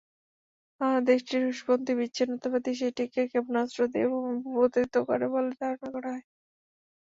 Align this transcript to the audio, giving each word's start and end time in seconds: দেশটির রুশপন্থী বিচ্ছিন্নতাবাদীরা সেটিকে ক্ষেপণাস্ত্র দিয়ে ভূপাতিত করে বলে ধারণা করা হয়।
দেশটির 1.03 1.41
রুশপন্থী 1.45 1.93
বিচ্ছিন্নতাবাদীরা 1.99 2.79
সেটিকে 2.81 3.21
ক্ষেপণাস্ত্র 3.31 3.79
দিয়ে 3.91 4.07
ভূপাতিত 4.45 4.93
করে 5.07 5.25
বলে 5.33 5.51
ধারণা 5.59 5.87
করা 5.95 6.09
হয়। 6.13 6.25